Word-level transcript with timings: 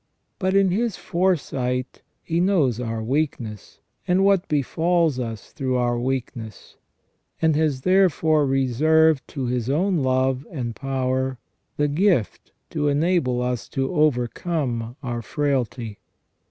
But 0.39 0.55
in 0.55 0.71
His 0.71 0.97
foresight 0.97 2.01
He 2.23 2.39
knows 2.39 2.79
our 2.79 3.03
weakness, 3.03 3.79
and 4.07 4.25
what 4.25 4.47
befalls 4.47 5.19
us 5.19 5.51
through 5.51 5.75
our 5.75 5.99
weakness, 5.99 6.75
and 7.39 7.55
has 7.55 7.81
therefore 7.81 8.47
reserved 8.47 9.21
to 9.27 9.45
His 9.45 9.69
own 9.69 9.97
love 9.97 10.47
and 10.49 10.75
power 10.75 11.37
the 11.77 11.87
gift 11.87 12.51
to 12.71 12.87
enable 12.87 13.43
us 13.43 13.69
to 13.69 13.93
overcome 13.93 14.95
our 15.03 15.21
frailty. 15.21 15.99